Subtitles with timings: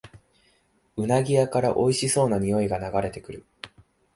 [0.97, 3.45] うなぎ屋からおいしそうなにおいが流れてくる